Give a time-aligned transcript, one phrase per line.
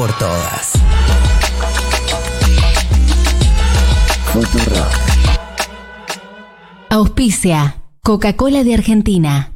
[0.00, 0.72] por todas.
[6.88, 9.52] Auspicia Coca-Cola de Argentina.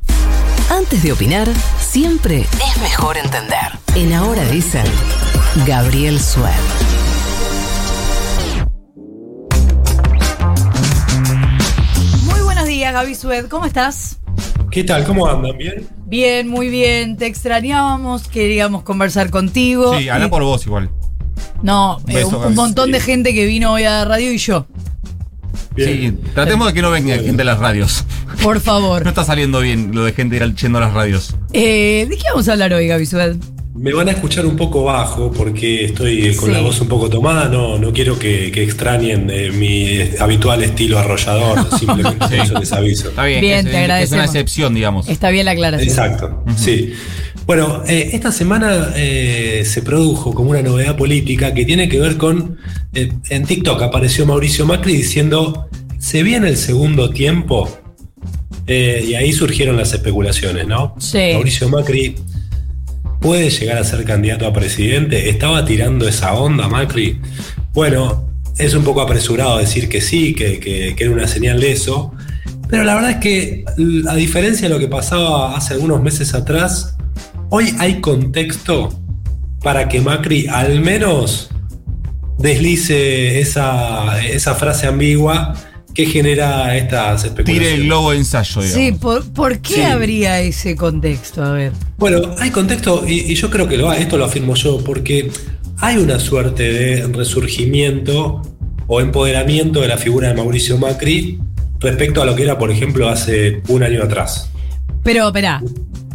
[0.69, 1.48] Antes de opinar,
[1.80, 3.57] siempre es mejor entender.
[3.95, 4.84] En Ahora dicen,
[5.66, 6.51] Gabriel Sued.
[12.27, 13.47] Muy buenos días, Gaby Sued.
[13.48, 14.19] ¿Cómo estás?
[14.71, 15.05] ¿Qué tal?
[15.05, 15.57] ¿Cómo andan?
[15.57, 15.87] ¿Bien?
[16.07, 17.17] Bien, muy bien.
[17.17, 19.97] Te extrañábamos, queríamos conversar contigo.
[19.99, 20.91] Sí, habla Y- por vos igual.
[21.63, 24.39] No, Un eh, un, un montón de gente que vino hoy a la radio y
[24.39, 24.67] yo.
[25.75, 26.21] Bien.
[26.23, 28.05] Sí, tratemos de que no venga gente de las radios.
[28.43, 29.07] Por No favor.
[29.07, 31.35] está saliendo bien lo de gente ir yendo a las radios.
[31.52, 33.37] Eh, ¿De qué vamos a hablar hoy, Gaby Sued?
[33.77, 36.52] Me van a escuchar un poco bajo porque estoy con Sí.
[36.55, 37.48] la voz un poco tomada.
[37.48, 41.59] No, no quiero que, que extrañen eh, mi habitual estilo arrollador.
[41.79, 42.34] Simplemente Sí.
[42.40, 43.09] eso les aviso.
[43.09, 44.12] Está bien, Bien, es, te es- es agradecemos.
[44.12, 45.09] una excepción, digamos.
[45.09, 45.88] Está bien la aclaración.
[45.88, 46.93] Exacto, sí.
[47.46, 52.16] Bueno, eh, esta semana eh, se produjo como una novedad política que tiene que ver
[52.16, 52.59] con.
[52.95, 55.68] eh, en TikTok apareció Mauricio Macri diciendo:
[55.99, 57.68] Se viene el segundo tiempo.
[58.66, 60.95] Eh, y ahí surgieron las especulaciones, ¿no?
[60.99, 61.18] Sí.
[61.34, 62.15] Mauricio Macri
[63.25, 65.31] puede llegar a ser candidato a presidente.
[65.31, 67.19] ¿Estaba tirando esa onda Macri?
[67.72, 68.28] Bueno,
[68.59, 72.12] es un poco apresurado decir que sí, que, que- que era una señal de eso.
[72.69, 73.65] Pero la verdad es que,
[74.11, 76.97] a diferencia de lo que pasaba hace algunos meses atrás,
[77.49, 78.91] hoy hay contexto
[79.62, 81.49] para que Macri al menos
[82.39, 85.55] deslice esa, esa frase ambigua
[85.94, 87.69] que genera estas especulaciones.
[87.69, 88.84] Tire el globo de ensayo, digamos.
[88.84, 89.81] Sí, ¿por, por qué Sí.
[89.82, 91.42] habría ese contexto?
[91.44, 91.72] A ver.
[91.98, 95.31] Bueno, hay contexto, y, y yo creo que lo hay, esto lo afirmo yo, porque
[95.78, 98.42] hay una suerte de resurgimiento
[98.87, 101.38] o empoderamiento de la figura de Mauricio Macri
[101.81, 104.50] respecto a lo que era, por ejemplo, hace un año atrás.
[105.03, 105.62] Pero, espera,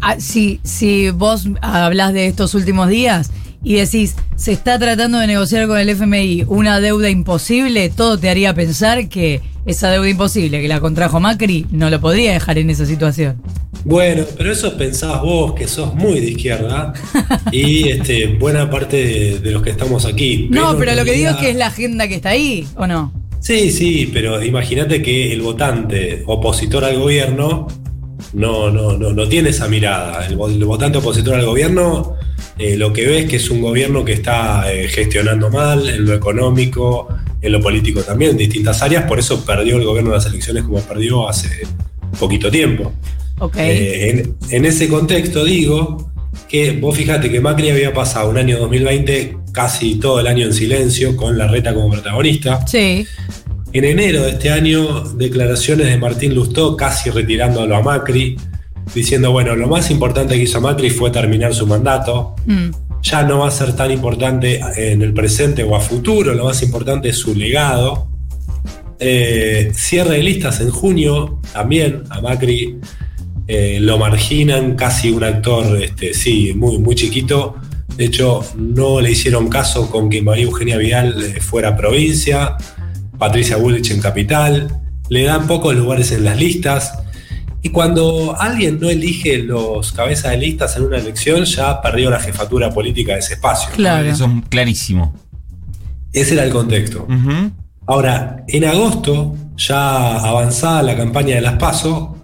[0.02, 3.32] ah, si, si vos hablas de estos últimos días
[3.64, 8.30] y decís, se está tratando de negociar con el FMI una deuda imposible, todo te
[8.30, 12.70] haría pensar que esa deuda imposible que la contrajo Macri no lo podría dejar en
[12.70, 13.42] esa situación.
[13.86, 16.94] Bueno, pero eso pensabas vos, que sos muy de izquierda,
[17.52, 20.48] y este, buena parte de, de los que estamos aquí.
[20.50, 23.14] No, pero lo que digo es que es la agenda que está ahí, ¿o no?
[23.40, 27.68] Sí, sí, pero imagínate que el votante opositor al gobierno
[28.34, 30.26] no, no, no, no tiene esa mirada.
[30.26, 32.16] El votante opositor al gobierno
[32.60, 36.06] eh, lo que ve es que es un gobierno que está eh, gestionando mal en
[36.06, 37.08] lo económico,
[37.42, 39.06] en lo político también, en distintas áreas.
[39.06, 41.50] Por eso perdió el gobierno las elecciones como perdió hace
[42.20, 42.94] poquito tiempo.
[43.40, 43.56] Ok.
[43.58, 46.12] Eh, en, en ese contexto digo
[46.50, 50.54] que vos fíjate que Macri había pasado un año 2020 casi todo el año en
[50.54, 52.66] silencio con la reta como protagonista.
[52.68, 53.08] sí.
[53.72, 58.36] En enero de este año, declaraciones de Martín Lustó casi retirándolo a Macri,
[58.94, 62.70] diciendo, bueno, lo más importante que hizo Macri fue terminar su mandato, Mm.
[63.02, 66.62] ya no va a ser tan importante en el presente o a futuro, lo más
[66.64, 68.08] importante es su legado.
[69.00, 72.78] Eh, cierre de listas en junio, también a Macri
[73.48, 77.56] eh, lo marginan, casi un actor, este, sí, muy, muy chiquito.
[77.96, 82.58] De hecho, no le hicieron caso con que María Eugenia Vidal eh, fuera provincia,
[83.18, 84.68] Patricia Bullrich en capital,
[85.10, 87.00] le dan pocos lugares en las listas.
[87.62, 92.20] Y cuando alguien no elige los cabezas de listas en una elección, ya perdió la
[92.20, 93.70] jefatura política de ese espacio.
[93.76, 94.08] Claro.
[94.08, 95.14] Eso es clarísimo.
[96.14, 97.06] Ese era el contexto.
[97.86, 102.16] Ahora, en agosto, ya avanzada la campaña de las PASO,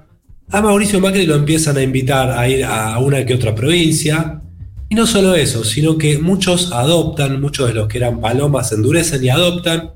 [0.52, 4.42] a Mauricio Macri lo empiezan a invitar a ir a una que otra provincia.
[4.88, 9.24] Y no solo eso, sino que muchos adoptan, muchos de los que eran palomas endurecen
[9.24, 9.92] y adoptan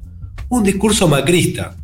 [0.50, 1.76] un discurso macrista.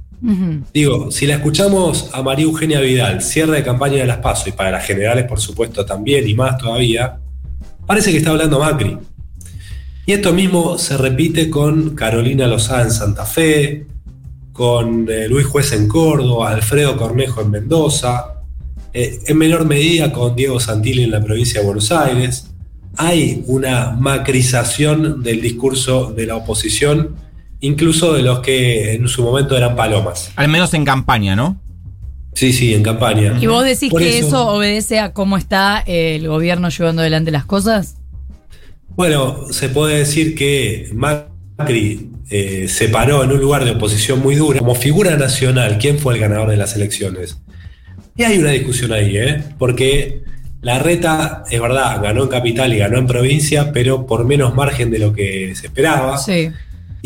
[0.74, 4.52] Digo, si la escuchamos a María Eugenia Vidal, cierre de campaña de las PASO y
[4.54, 7.20] para las generales, por supuesto, también y más todavía,
[7.86, 8.98] parece que está hablando Macri.
[10.06, 13.88] Y esto mismo se repite con Carolina Lozada en Santa Fe,
[14.54, 18.36] con eh, Luis Juez en Córdoba, Alfredo Cornejo en Mendoza,
[18.94, 22.52] eh, en menor medida con Diego Santilli en la provincia de Buenos Aires.
[22.96, 27.16] Hay una macrización del discurso de la oposición,
[27.66, 30.32] incluso de los que en su momento eran palomas.
[30.36, 31.60] Al menos en campaña, ¿no?
[32.34, 33.38] Sí, sí, en campaña.
[33.40, 37.02] ¿Y vos decís Por que eso- eso obedece a cómo está eh, el gobierno llevando
[37.02, 37.96] adelante las cosas?
[38.96, 44.36] Bueno, se puede decir que Macri eh, se paró en un lugar de oposición muy
[44.36, 44.60] dura.
[44.60, 47.38] Como figura nacional, ¿quién fue el ganador de las elecciones?
[48.18, 49.44] Y hay una discusión ahí, ¿eh?
[49.60, 50.24] Porque
[50.62, 54.90] la reta, es verdad, ganó en capital y ganó en provincia, pero por menos margen
[54.92, 56.18] de lo que se esperaba.
[56.18, 56.50] Sí.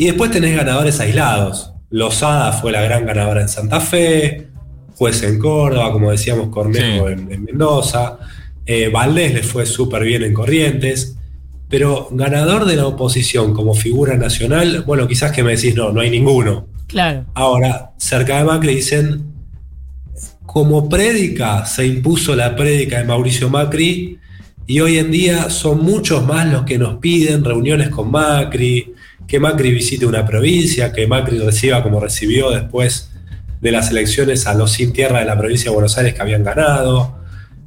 [0.00, 1.74] Y después tenés ganadores aislados.
[1.90, 4.48] Lozada fue la gran ganadora en Santa Fe,
[4.94, 7.12] juez en Córdoba, como decíamos, Cornejo Sí.
[7.12, 8.16] en, en Mendoza.
[8.64, 11.18] Eh, Valdés le fue súper bien en Corrientes.
[11.68, 16.00] Pero ganador de la oposición como figura nacional, bueno, quizás que me decís, no, no
[16.00, 16.66] hay ninguno.
[16.86, 17.26] Claro.
[17.34, 19.22] Ahora, cerca de Macri dicen,
[20.46, 24.18] como prédica se impuso la prédica de Mauricio Macri
[24.66, 28.94] y hoy en día son muchos más los que nos piden reuniones con Macri,
[29.30, 33.10] que Macri visite una provincia, que Macri reciba como recibió después
[33.60, 36.42] de las elecciones a los sin tierra de la provincia de Buenos Aires que habían
[36.42, 37.16] ganado.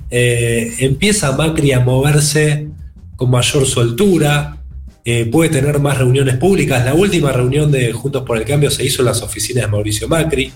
[0.10, 2.68] Eh, empieza Macri a moverse
[3.16, 4.58] con mayor soltura,
[5.06, 6.84] eh, puede tener más reuniones públicas.
[6.84, 10.08] La última reunión de Juntos por el Cambio se hizo en las oficinas de Mauricio
[10.10, 10.52] Macri,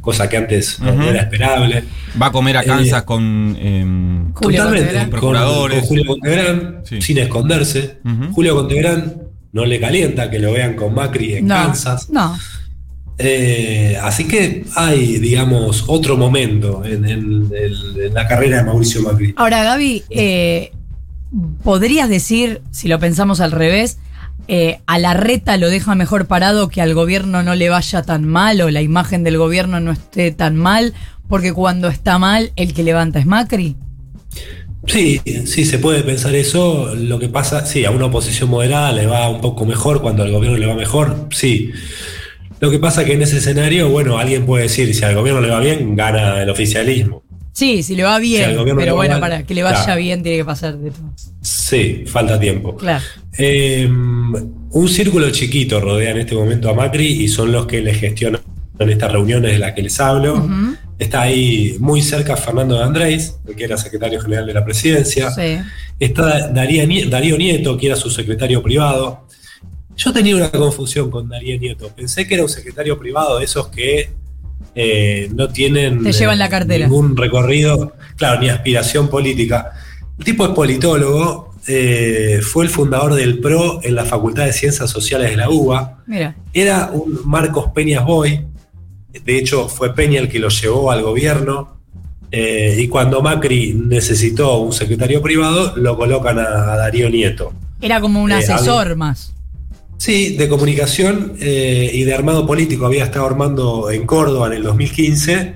[0.00, 1.82] cosa que antes no era esperable.
[2.20, 3.56] Va a comer a Eh, Kansas con.
[3.60, 7.02] em, Julio con, con Julio Contegrán, Sí.
[7.02, 7.98] sin esconderse.
[8.32, 9.25] Julio Contegrán
[9.56, 12.10] no le calienta que lo vean con Macri en No, Kansas.
[12.10, 12.36] no.
[13.18, 19.00] Eh, así que hay, digamos, otro momento en, en- en- en la carrera de Mauricio
[19.02, 19.32] Macri.
[19.38, 20.72] Ahora, Gaby, eh,
[21.62, 23.98] ¿podrías decir, si lo pensamos al revés,
[24.48, 28.26] eh, a la reta lo deja mejor parado que al gobierno no le vaya tan
[28.26, 30.92] mal o la imagen del gobierno no esté tan mal?
[31.26, 33.76] Porque cuando está mal, el que levanta es Macri.
[34.86, 36.94] Sí, sí, se puede pensar eso.
[36.94, 40.32] Lo que pasa, sí, a una oposición moderada le va un poco mejor cuando al
[40.32, 41.72] gobierno le va mejor, sí.
[42.60, 45.50] Lo que pasa que en ese escenario, bueno, alguien puede decir, si al gobierno le
[45.50, 47.22] va bien, gana el oficialismo.
[47.52, 49.98] Sí, si le va bien, pero bueno, mal, para que le vaya claro.
[49.98, 51.10] bien tiene que pasar de todo.
[51.40, 52.76] Sí, falta tiempo.
[52.76, 53.02] Claro.
[53.38, 57.94] Eh, un círculo chiquito rodea en este momento a Macri y son los que le
[57.94, 58.42] gestionan
[58.78, 60.46] estas reuniones de las que les hablo.
[60.98, 65.30] Está ahí muy cerca Fernando de Andrés, que era secretario general de la presidencia.
[65.30, 65.58] Sí.
[66.00, 69.26] Está Darío Nieto, que era su secretario privado.
[69.96, 71.90] Yo tenía una confusión con Darío Nieto.
[71.94, 74.10] Pensé que era un secretario privado de esos que
[74.74, 76.86] eh, no tienen Te llevan la cartera.
[76.86, 79.72] ningún recorrido, claro, ni aspiración política.
[80.18, 84.88] El tipo es politólogo, eh, fue el fundador del PRO en la Facultad de Ciencias
[84.90, 86.04] Sociales de la UBA.
[86.06, 86.36] Mira.
[86.52, 88.46] Era un Marcos Peñas Boy.
[89.24, 91.76] De hecho, fue Peña el que lo llevó al gobierno.
[92.32, 97.52] Eh, y cuando Macri necesitó un secretario privado, lo colocan a, a Darío Nieto.
[97.80, 99.32] Era como un Eh, asesor más.
[99.98, 102.84] Sí, de comunicación eh, y de armado político.
[102.84, 105.54] Había estado armando en Córdoba en el 2015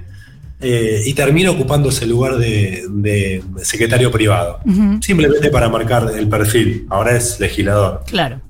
[0.62, 4.60] eh, y termina ocupando ese lugar de, de secretario privado.
[5.02, 6.86] Simplemente para marcar el perfil.
[6.88, 8.02] Ahora es legislador.
[8.06, 8.40] Claro.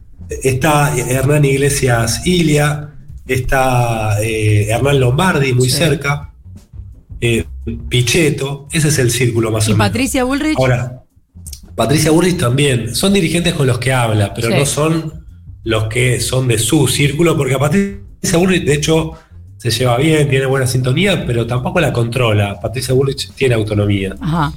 [0.44, 2.90] Está Hernán Iglesias Ilia,
[3.34, 5.76] está eh, Hernán Lombardi muy Sí.
[5.78, 6.32] cerca,
[7.20, 7.44] eh,
[7.88, 9.88] Pichetto, ese es el círculo más ¿Y o menos.
[9.88, 10.56] Patricia Bullrich?
[10.58, 11.02] Ahora,
[11.76, 14.54] Patricia Burris también, son dirigentes con los que habla, pero Sí.
[14.54, 15.24] no son
[15.64, 19.12] los que son de su círculo, porque a Patricia Burris, de hecho,
[19.58, 22.58] se lleva bien, tiene buena sintonía, pero tampoco la controla.
[22.60, 24.14] Patricia Burrich tiene autonomía.
[24.20, 24.52] Ajá.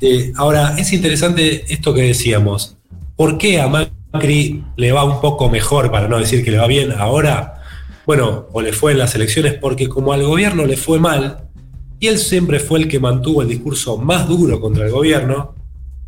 [0.00, 2.76] Eh, ahora, es interesante esto que decíamos.
[3.16, 6.66] ¿Por qué a Macri le va un poco mejor, para no decir que le va
[6.66, 7.61] bien ahora?
[8.06, 11.44] Bueno, o le fue en las elecciones, porque como al gobierno le fue mal,
[12.00, 15.54] y él siempre fue el que mantuvo el discurso más duro contra el gobierno.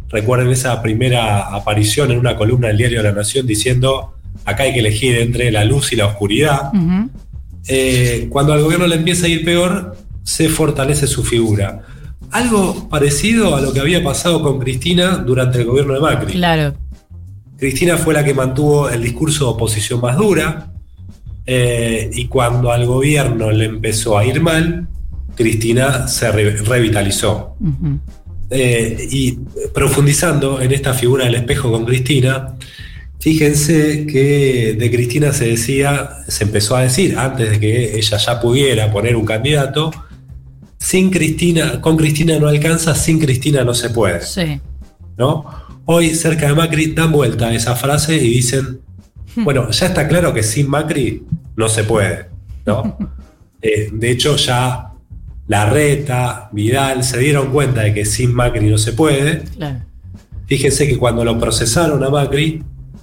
[0.08, 4.14] Recuerden esa primera aparición en una columna del diario de la Nación diciendo,
[4.44, 6.72] acá hay que elegir entre la luz y la oscuridad.
[7.68, 11.82] Eh, cuando al gobierno le empieza a ir peor, se fortalece su figura.
[12.32, 16.32] Algo parecido a lo que había pasado con Cristina durante el gobierno de Macri.
[16.32, 16.74] Claro.
[17.56, 20.73] Cristina fue la que mantuvo el discurso de oposición más dura
[21.46, 24.86] eh, y cuando al gobierno le empezó a ir mal,
[25.34, 27.56] Cristina se re- revitalizó.
[28.50, 29.38] Eh, y
[29.74, 32.54] profundizando en esta figura del espejo con Cristina,
[33.18, 38.40] fíjense que de Cristina se decía, se empezó a decir antes de que ella ya
[38.40, 39.90] pudiera poner un candidato,
[40.78, 44.20] sin Cristina, con Cristina no alcanza, sin Cristina no se puede.
[44.22, 44.60] Sí.
[45.16, 45.44] ¿no?
[45.86, 48.80] Hoy cerca de Macri dan vuelta a esa frase y dicen,
[49.44, 51.24] bueno, ya está claro que sin Macri
[51.56, 52.28] no se puede,
[52.66, 52.96] ¿no?
[53.66, 54.90] Eh, de hecho, ya
[55.48, 59.44] Larreta, Vidal se dieron cuenta de que sin Macri no se puede.
[59.56, 59.80] Claro.
[60.46, 62.62] Fíjense que cuando lo procesaron a Macri,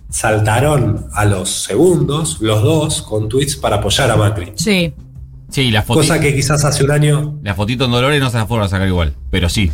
[0.09, 4.51] saltaron a los segundos, los dos, con tweets para apoyar a Macri.
[4.55, 4.93] Sí.
[5.49, 8.37] Sí, la, foti- Cosa que quizás hace un año la fotito en Dolores no se
[8.37, 9.71] la fueron a sacar igual, pero sí.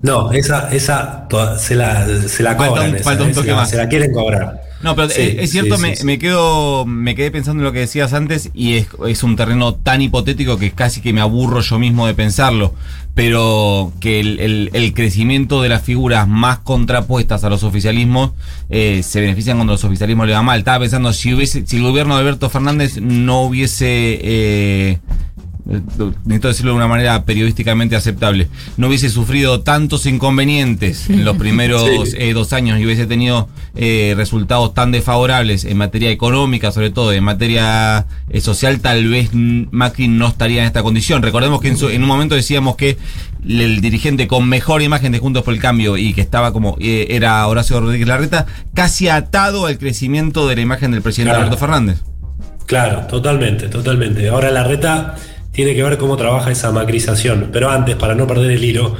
[0.00, 2.88] No, esa, esa toda- se la, se la Falta cobran.
[2.90, 3.70] un- esa, falta un toque se la- más.
[3.70, 4.62] Se la quieren cobrar.
[4.82, 6.04] No, pero Sí, es, cierto, sí, me, sí, sí.
[6.06, 9.74] me quedo, me quedé pensando en lo que decías antes y es, es un terreno
[9.74, 12.74] tan hipotético que casi que me aburro yo mismo de pensarlo.
[13.14, 18.30] Pero que el, el- el crecimiento de las figuras más contrapuestas a los oficialismos
[18.70, 20.60] eh, se benefician cuando los oficialismos le va mal.
[20.60, 24.98] Estaba pensando si hubiese, si el gobierno de Alberto Fernández no hubiese eh, eh,
[25.64, 31.82] necesito decirlo de una manera periodísticamente aceptable, no hubiese sufrido tantos inconvenientes en los primeros
[32.10, 32.16] Sí.
[32.18, 37.12] eh, dos años y hubiese tenido eh, resultados tan desfavorables en materia económica, sobre todo
[37.12, 41.22] en materia eh, social, tal vez Macri no estaría en esta condición.
[41.22, 42.98] Recordemos que en, su- en un momento decíamos que
[43.48, 47.06] el dirigente con mejor imagen de Juntos por el Cambio y que estaba como eh,
[47.10, 51.44] era Horacio Rodríguez Larreta, casi atado al crecimiento de la imagen del presidente Claro.
[51.44, 52.02] Alberto Fernández.
[52.66, 54.28] Claro, totalmente, totalmente.
[54.28, 55.16] Ahora la reta
[55.52, 57.50] tiene que ver cómo trabaja esa macrización.
[57.52, 58.96] Pero antes, para no perder el hilo,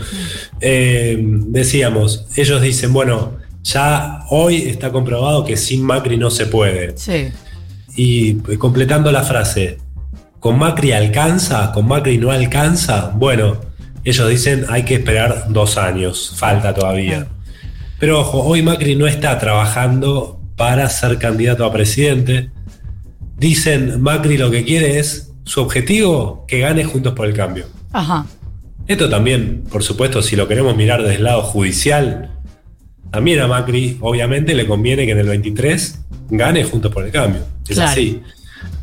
[0.60, 6.96] eh, decíamos, ellos dicen, bueno, ya hoy está comprobado que sin Macri no se puede.
[6.96, 7.30] Sí.
[7.96, 9.78] Y eh, completando la frase,
[10.40, 11.72] ¿con Macri alcanza?
[11.72, 13.12] ¿Con Macri no alcanza?
[13.14, 13.60] Bueno,
[14.04, 17.28] ellos dicen hay que esperar dos años, falta todavía.
[17.98, 22.50] Pero ojo, hoy Macri no está trabajando para ser candidato a presidente.
[23.38, 27.66] Dicen Macri lo que quiere es su objetivo que gane Juntos por el Cambio.
[27.92, 28.26] Ajá.
[28.86, 32.30] Esto también, por supuesto, si lo queremos mirar desde el lado judicial,
[33.10, 37.42] también a Macri, obviamente, le conviene que en el 23 gane Juntos por el Cambio.
[37.68, 37.90] Es Claro.
[37.90, 38.20] así.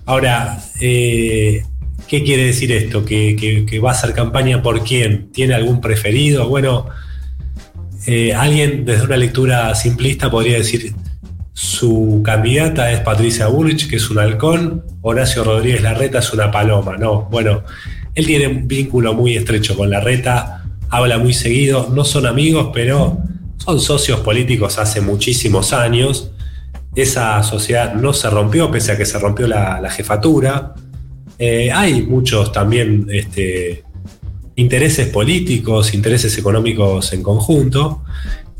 [0.05, 1.63] Ahora, eh,
[2.07, 3.03] ¿qué quiere decir esto?
[3.05, 5.31] ¿Que, que- que va a hacer campaña por quién?
[5.31, 6.47] ¿Tiene algún preferido?
[6.47, 6.87] Bueno,
[8.07, 10.93] eh, alguien desde una lectura simplista podría decir
[11.59, 16.95] su candidata es Patricia Bullrich, que es un halcón, Horacio Rodríguez Larreta es una paloma,
[16.95, 17.65] no, bueno,
[18.15, 23.17] él tiene un vínculo muy estrecho con Larreta, habla muy seguido, no son amigos, pero
[23.57, 26.31] son socios políticos hace muchísimos años,
[26.95, 30.75] esa sociedad no se rompió, pese a que se rompió la, jefatura,
[31.41, 33.83] Eh, hay muchos también este,
[34.55, 38.03] intereses políticos, intereses económicos en conjunto.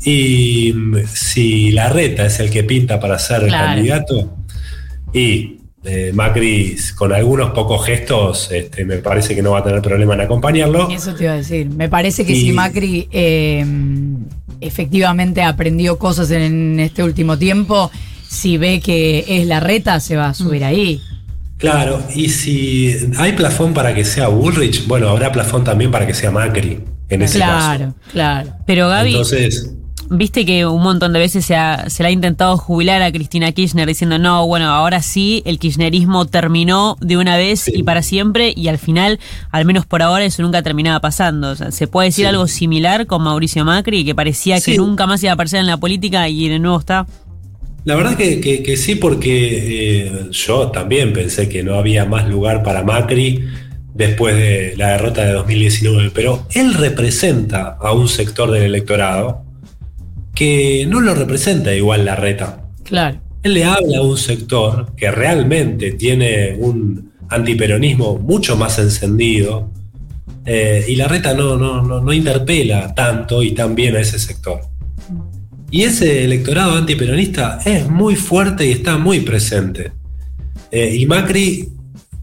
[0.04, 3.66] Y mm, si Larreta es el que pinta para ser Claro.
[3.74, 4.36] candidato,
[5.12, 9.80] y eh, Macri con algunos pocos gestos, este, me parece que no va a tener
[9.82, 10.88] problema en acompañarlo.
[10.90, 11.68] Eso te iba a decir.
[11.70, 13.64] Me parece que Y- si Macri eh,
[14.60, 17.90] efectivamente aprendió cosas en este último tiempo,
[18.28, 21.00] si ve que es la reta, se va a subir ahí.
[21.58, 26.14] Claro, y si hay plafón para que sea Bullrich, bueno, habrá plafón también para que
[26.14, 26.80] sea Macri
[27.10, 27.94] en ese Claro, caso.
[28.12, 28.52] claro.
[28.66, 29.74] Pero Gaby, Entonces,
[30.10, 33.52] viste que un montón de veces se, ha- se le ha intentado jubilar a Cristina
[33.52, 37.72] Kirchner diciendo, no, bueno, ahora sí, el kirchnerismo terminó de una vez Sí.
[37.76, 39.18] y para siempre y al final,
[39.50, 41.50] al menos por ahora, eso nunca terminaba pasando.
[41.50, 42.28] O sea, ¿Se puede decir Sí.
[42.28, 45.76] algo similar con Mauricio Macri, que parecía que nunca más iba a aparecer en la
[45.76, 47.06] política y de nuevo está?
[47.84, 52.28] La verdad que, que- que sí, porque eh, yo también pensé que no había más
[52.28, 53.44] lugar para Macri
[53.94, 59.42] después de la derrota de 2019, pero él representa a un sector del electorado
[60.40, 62.62] que no lo representa igual la reta.
[62.84, 63.20] Claro.
[63.42, 69.70] Él le habla a un sector que realmente tiene un antiperonismo mucho más encendido
[70.46, 74.18] eh, y la reta no, no, no, no interpela tanto y tan bien a ese
[74.18, 74.62] sector.
[75.70, 79.92] Y ese electorado antiperonista es muy fuerte y está muy presente.
[80.70, 81.68] Eh, y Macri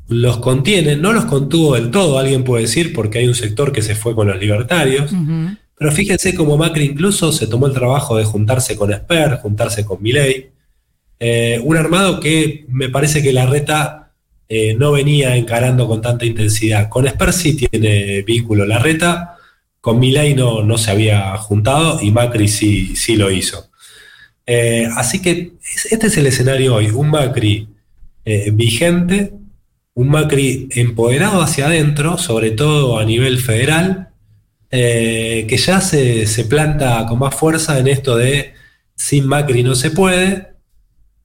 [0.08, 3.84] los contiene, no los contuvo del todo, alguien puede decir, porque hay un sector que
[3.84, 5.14] se fue con los libertarios.
[5.77, 10.01] Pero fíjense cómo Macri incluso se tomó el trabajo de juntarse con Esper, juntarse con
[10.01, 10.50] Milei.
[11.19, 14.12] Eh, un armado que me parece que la reta
[14.50, 16.89] eh, no venía encarando con tanta intensidad.
[16.89, 19.36] Con Esper sí tiene vínculo la reta,
[19.81, 23.69] con Milei no, no se había juntado y Macri sí, sí lo hizo.
[24.48, 27.67] Eh, así que es- este es el escenario hoy, un Macri
[28.51, 29.31] vigente,
[29.93, 34.07] un Macri empoderado hacia adentro, sobre todo a nivel federal,
[34.70, 38.54] eh, que ya se, se planta con más fuerza en esto de
[38.96, 40.56] sin Macri no se puede.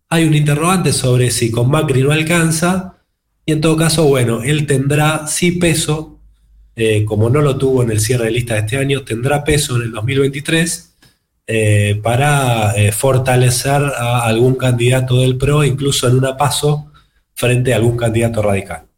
[0.09, 2.99] Hay un interrogante sobre si con Macri no alcanza.
[3.45, 6.21] Y en todo caso, bueno, él tendrá sí peso,
[6.77, 9.77] eh, como no lo tuvo en el cierre de lista de este año, tendrá peso
[9.77, 10.95] en el 2023
[11.49, 16.93] eh, para fortalecer a algún candidato del PRO, incluso en una paso
[17.35, 18.92] frente a algún candidato radical.